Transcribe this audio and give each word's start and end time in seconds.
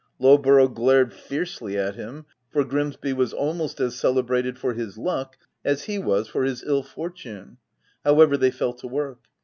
Lowborough 0.19 0.67
glared 0.73 1.13
fiercely 1.13 1.77
at 1.77 1.93
him, 1.93 2.25
for 2.49 2.63
Grimsby 2.63 3.13
was 3.13 3.33
almost 3.33 3.79
as 3.79 3.95
celebrated 3.95 4.57
for 4.57 4.73
his 4.73 4.97
luck 4.97 5.37
as 5.63 5.83
he 5.83 5.99
was 5.99 6.27
for 6.27 6.43
his 6.43 6.63
ill 6.63 6.81
fortune. 6.81 7.57
However, 8.03 8.35
they 8.35 8.49
fell 8.49 8.73
to 8.73 8.87
work. 8.87 9.19